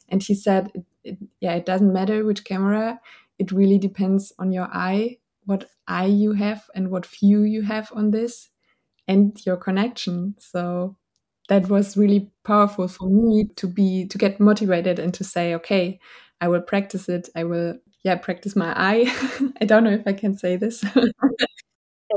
[0.10, 3.00] And he said it, it, yeah it doesn't matter which camera
[3.38, 7.92] it really depends on your eye what eye you have and what view you have
[7.94, 8.50] on this
[9.08, 10.36] and your connection.
[10.40, 10.98] So
[11.50, 16.00] that was really powerful for me to be to get motivated and to say okay
[16.42, 17.30] I will practice it.
[17.36, 19.06] I will, yeah, practice my eye.
[19.62, 20.84] I don't know if I can say this.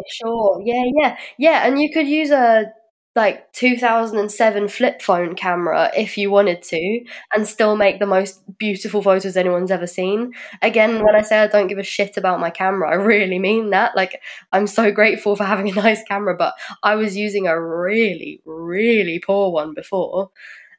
[0.08, 0.62] sure.
[0.64, 1.66] Yeah, yeah, yeah.
[1.66, 2.72] And you could use a
[3.16, 7.04] like 2007 flip phone camera if you wanted to
[7.34, 10.32] and still make the most beautiful photos anyone's ever seen.
[10.62, 13.70] Again, when I say I don't give a shit about my camera, I really mean
[13.70, 13.96] that.
[13.96, 14.20] Like,
[14.52, 16.54] I'm so grateful for having a nice camera, but
[16.84, 20.30] I was using a really, really poor one before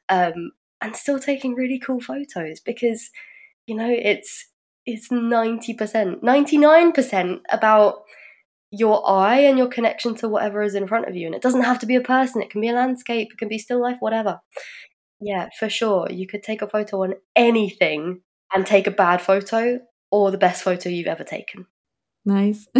[0.08, 3.10] um, and still taking really cool photos because
[3.66, 4.48] you know it's
[4.84, 8.02] it's 90% 99% about
[8.72, 11.26] your eye and your connection to whatever is in front of you.
[11.26, 12.40] And it doesn't have to be a person.
[12.40, 13.28] It can be a landscape.
[13.30, 14.40] It can be still life whatever.
[15.20, 16.08] Yeah for sure.
[16.10, 18.22] You could take a photo on anything
[18.52, 19.78] and take a bad photo
[20.10, 21.66] or the best photo you've ever taken.
[22.24, 22.66] Nice.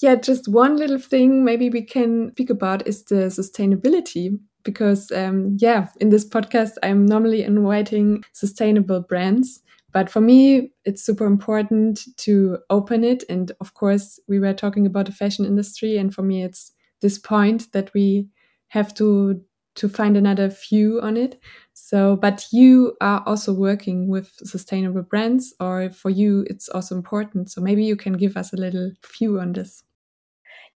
[0.00, 5.56] Yeah just one little thing maybe we can speak about is the sustainability because um,
[5.58, 12.00] yeah in this podcast i'm normally inviting sustainable brands but for me it's super important
[12.18, 13.24] to open it.
[13.28, 17.18] And of course we were talking about the fashion industry and for me it's this
[17.18, 18.28] point that we
[18.68, 19.42] have to
[19.76, 21.40] to find another view on it.
[21.72, 27.50] So but you are also working with sustainable brands or for you it's also important.
[27.50, 29.84] So maybe you can give us a little view on this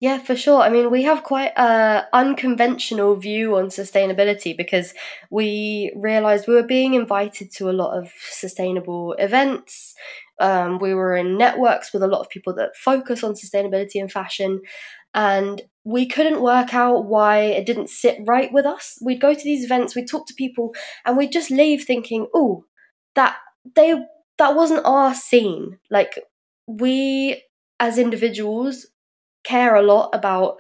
[0.03, 0.61] Yeah, for sure.
[0.61, 4.95] I mean, we have quite a unconventional view on sustainability because
[5.31, 9.95] we realized we were being invited to a lot of sustainable events.
[10.41, 14.11] Um, we were in networks with a lot of people that focus on sustainability and
[14.11, 14.61] fashion,
[15.15, 18.99] and we couldn't work out why it didn't sit right with us.
[19.03, 20.75] We'd go to these events, we'd talk to people,
[21.07, 22.65] and we'd just leave thinking, "Oh,
[23.15, 23.37] that
[23.77, 23.95] they
[24.39, 26.19] that wasn't our scene." Like
[26.67, 27.43] we
[27.81, 28.87] as individuals
[29.45, 30.57] care a lot about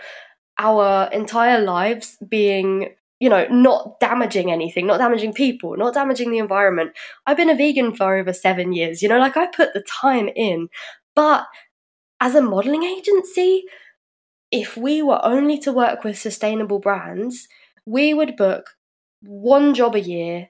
[0.58, 6.38] our entire lives being you know not damaging anything not damaging people not damaging the
[6.38, 6.92] environment.
[7.26, 10.28] I've been a vegan for over 7 years you know like i put the time
[10.34, 10.68] in.
[11.14, 11.46] But
[12.20, 13.64] as a modeling agency
[14.50, 17.48] if we were only to work with sustainable brands
[17.86, 18.70] we would book
[19.22, 20.48] one job a year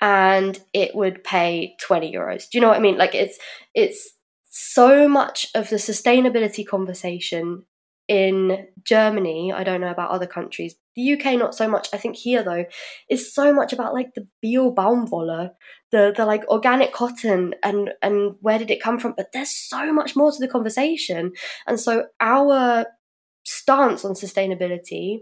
[0.00, 2.48] and it would pay 20 euros.
[2.50, 2.98] Do you know what i mean?
[2.98, 3.38] Like it's
[3.74, 4.14] it's
[4.50, 7.64] so much of the sustainability conversation
[8.08, 10.76] in Germany, I don't know about other countries.
[10.94, 11.88] The UK not so much.
[11.92, 12.66] I think here though
[13.08, 15.50] is so much about like the bio Baumwolle,
[15.90, 19.14] the the like organic cotton and and where did it come from?
[19.16, 21.32] But there's so much more to the conversation.
[21.66, 22.86] And so our
[23.44, 25.20] stance on sustainability,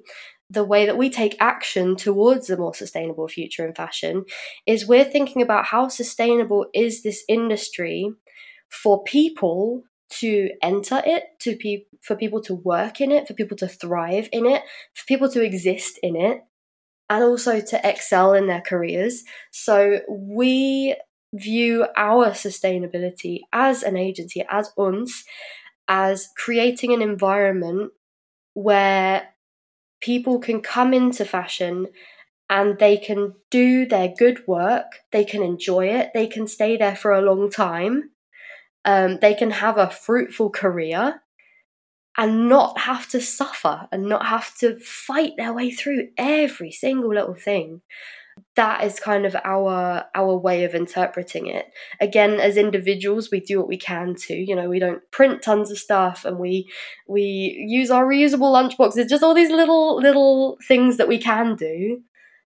[0.50, 4.24] the way that we take action towards a more sustainable future in fashion
[4.66, 8.10] is we're thinking about how sustainable is this industry
[8.68, 9.82] for people
[10.20, 14.28] to enter it, to pe- for people to work in it, for people to thrive
[14.32, 14.62] in it,
[14.94, 16.40] for people to exist in it,
[17.08, 19.24] and also to excel in their careers.
[19.50, 20.96] So we
[21.34, 25.24] view our sustainability as an agency, as uns,
[25.88, 27.92] as creating an environment
[28.54, 29.28] where
[30.00, 31.88] people can come into fashion
[32.50, 36.96] and they can do their good work, they can enjoy it, they can stay there
[36.96, 38.10] for a long time,
[38.84, 41.22] um, they can have a fruitful career
[42.18, 47.14] and not have to suffer and not have to fight their way through every single
[47.14, 47.80] little thing.
[48.56, 51.66] That is kind of our our way of interpreting it.
[52.00, 55.70] Again as individuals we do what we can to you know we don't print tons
[55.70, 56.70] of stuff and we
[57.06, 62.02] we use our reusable lunchboxes just all these little little things that we can do.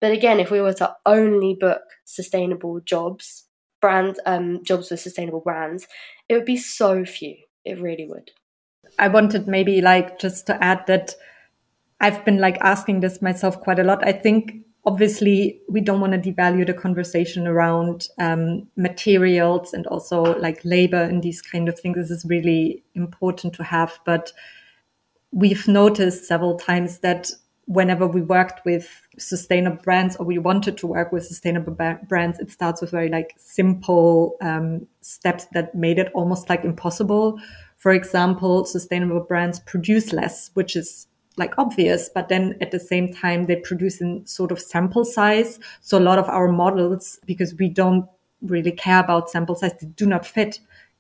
[0.01, 3.45] But again if we were to only book sustainable jobs
[3.81, 5.87] brand um, jobs with sustainable brands
[6.29, 7.37] it would be so few.
[7.64, 8.31] It really would.
[8.99, 11.14] I wanted maybe like just to add that
[12.01, 14.07] I've been like asking this myself quite a lot.
[14.07, 14.53] I think
[14.87, 21.03] obviously we don't want to devalue the conversation around um, materials and also like labor
[21.03, 21.97] and these kind of things.
[21.97, 24.33] This is really important to have, but
[25.33, 27.31] we've noticed several times that
[27.68, 31.76] whenever we worked with sustainable brands or we wanted to work with sustainable
[32.08, 37.38] brands, it starts with very like simple um, steps that made it almost like impossible.
[37.76, 41.06] For example, sustainable brands produce less, which is
[41.36, 45.60] like obvious, but then at the same time, they produce in sort of sample size.
[45.82, 48.08] So a lot of our models, because we don't
[48.40, 50.58] really care about sample size, they do not fit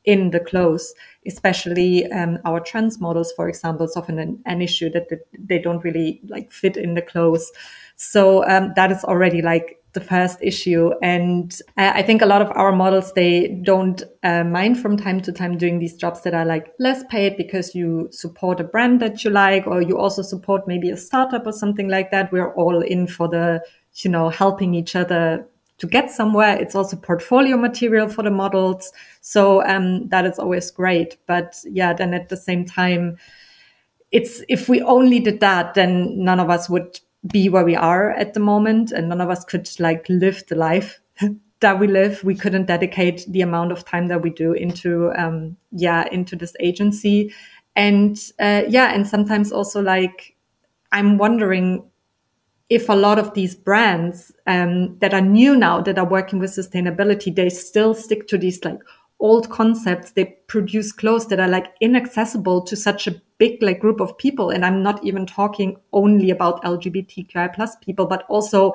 [0.08, 0.94] in the clothes,
[1.26, 5.06] especially um, our trans models, for example, is often an, an issue that,
[5.38, 7.52] they don't really like fit in the clothes.
[7.96, 10.92] So um, that is already like the first issue.
[11.02, 15.32] And I think a lot of our models, they don't uh, mind from time to
[15.32, 19.24] time doing these jobs that are like less paid because you support a brand that
[19.24, 22.32] you like, or you also support maybe a startup or something like that.
[22.32, 23.62] We're all in for the,
[23.96, 25.46] you know, helping each other
[25.78, 26.56] to get somewhere.
[26.56, 28.92] It's also portfolio material for the models.
[29.20, 31.16] So um, that is always great.
[31.26, 33.16] But yeah, then at the same time,
[34.10, 37.00] it's if we only did that, then none of us would
[37.30, 40.54] be where we are at the moment, and none of us could like live the
[40.54, 41.00] life
[41.60, 42.22] that we live.
[42.24, 46.54] We couldn't dedicate the amount of time that we do into um, yeah into this
[46.60, 47.34] agency,
[47.76, 50.34] and uh, yeah, and sometimes also like
[50.90, 51.84] I'm wondering
[52.70, 56.50] if a lot of these brands um, that are new now that are working with
[56.50, 58.80] sustainability they still stick to these like
[59.20, 60.12] old concepts.
[60.12, 64.50] They produce clothes that are like inaccessible to such a big like group of people.
[64.50, 68.74] And i'm not even talking only about lgbtqi plus people but also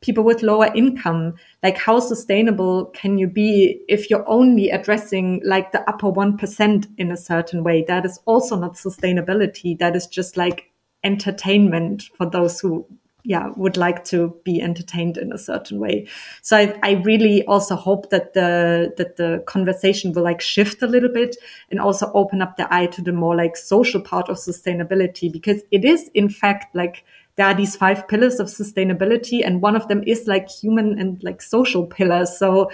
[0.00, 1.34] people with lower income.
[1.62, 7.12] Like how sustainable can you be if you're only addressing like the upper 1% in
[7.12, 7.84] a certain way?
[7.86, 9.78] That is also not sustainability.
[9.78, 10.70] That is just like
[11.04, 12.84] entertainment for those who
[13.24, 16.08] yeah would like to be entertained in a certain way.
[16.42, 20.86] So I, I really also hope that the that the conversation will like shift a
[20.86, 21.36] little bit
[21.70, 25.62] and also open up the eye to the more like social part of sustainability because
[25.70, 27.04] it is in fact like
[27.36, 31.22] there are these five pillars of sustainability and one of them is like human and
[31.22, 32.36] like social pillars.
[32.36, 32.70] So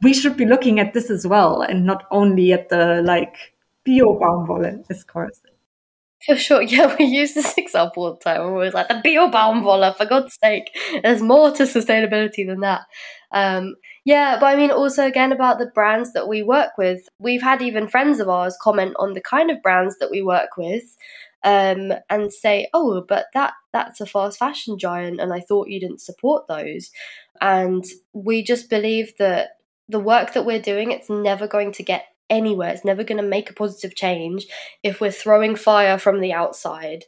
[0.00, 3.54] we should be looking at this as well and not only at the like
[3.84, 5.40] bio baumwolle course
[6.26, 8.40] For sure, yeah, we use this example all the time.
[8.40, 10.70] We're always like the Bio-Baumwolle, for God's sake.
[11.02, 12.82] There's more to sustainability than that.
[13.32, 17.08] Um, yeah, but I mean, also again about the brands that we work with.
[17.18, 20.56] We've had even friends of ours comment on the kind of brands that we work
[20.56, 20.84] with,
[21.44, 25.80] um, and say, "Oh, but that that's a fast fashion giant, and I thought you
[25.80, 26.90] didn't support those."
[27.40, 29.50] And we just believe that
[29.88, 32.70] the work that we're doing, it's never going to get anywhere.
[32.70, 34.46] It's never going to make a positive change
[34.82, 37.04] if we're throwing fire from the outside.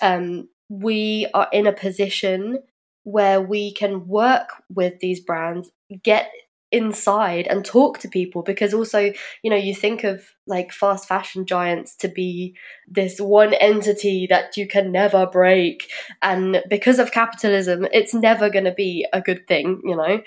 [0.00, 2.58] Um, we are in a position
[3.04, 5.70] where we can work with these brands,
[6.02, 6.30] get
[6.72, 9.12] inside and talk to people because also
[9.42, 12.56] you know you think of like fast fashion giants to be
[12.88, 15.90] this one entity that you can never break.
[16.22, 20.22] And because of capitalism it's never going to be a good thing you know?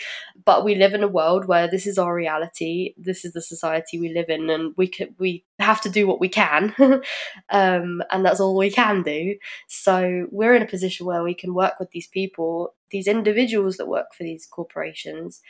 [0.46, 2.94] But we live in a world where this is our reality.
[2.98, 6.22] This is the society we live in and we can we have to do what
[6.22, 6.74] we can
[7.50, 9.36] um, and that's all we can do.
[9.68, 13.88] So we're in a position where we can work with these people these individuals that
[13.88, 15.42] work for these corporations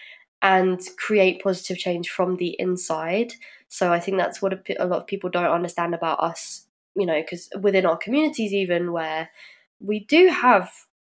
[0.42, 3.34] and create positive change from the inside.
[3.68, 6.66] So I think that's what a, a lot of people don't understand about us,
[6.96, 9.30] you know, because within our communities, even where
[9.80, 10.72] we do have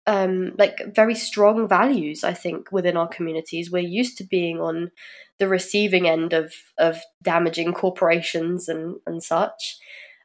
[0.08, 4.92] um, like very strong values, I think within our communities, we're used to being on
[5.38, 9.78] the receiving end of of damaging corporations and and such.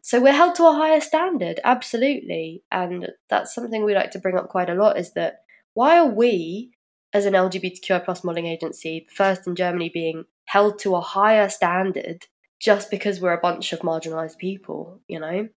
[0.03, 4.38] So we're held to a higher standard, absolutely, and that's something we like to bring
[4.38, 4.99] up quite a lot.
[4.99, 5.40] Is that
[5.74, 6.72] why are we
[7.14, 12.26] as an LGBTQI plus modelling agency, first in Germany being held to a higher standard
[12.60, 15.48] just because we're a bunch of marginalised people, you know?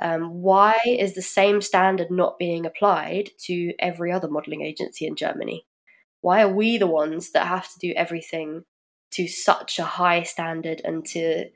[0.00, 5.16] Um, why is the same standard not being applied to every other modelling agency in
[5.16, 5.66] Germany?
[6.20, 8.64] Why are we the ones that have to do everything
[9.12, 11.46] to such a high standard and to,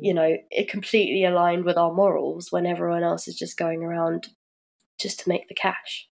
[0.00, 4.28] you know, it completely aligned with our morals when everyone else is just going around
[4.98, 6.08] just to make the cash?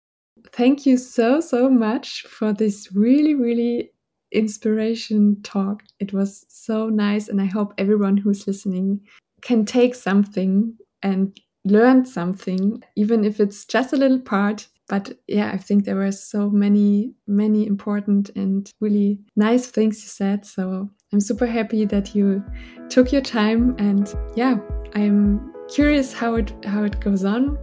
[0.52, 3.92] Thank you so, so much for this really, really
[4.32, 5.84] inspiration talk.
[6.00, 7.30] It was so nice.
[7.30, 9.02] And I hope everyone who's listening
[9.42, 14.68] can take something and learn something, even if it's just a little part.
[14.88, 20.08] But yeah, I think there were so many, many important and really nice things you
[20.08, 20.46] said.
[20.46, 22.44] So I'm super happy that you
[22.90, 23.76] took your time.
[23.78, 24.58] And yeah,
[24.96, 27.58] I'm curious how it how it goes on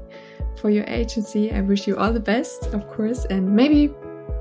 [0.59, 1.53] for your agency.
[1.53, 3.89] I wish you all the best, of course, and maybe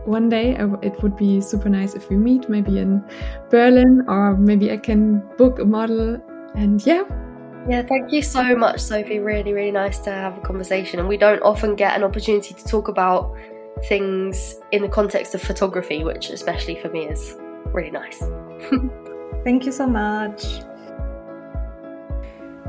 [0.05, 3.03] one day it would be super nice if we meet, maybe in
[3.49, 6.22] Berlin, or maybe I can book a model.
[6.55, 7.03] And yeah.
[7.68, 9.20] Yeah, thank you so much, Sophie.
[9.20, 10.99] Really, really nice to have a conversation.
[10.99, 13.36] And we don't often get an opportunity to talk about
[13.86, 17.36] things in the context of photography, which, especially for me, is
[17.74, 18.20] really nice.
[19.43, 20.61] thank you so much.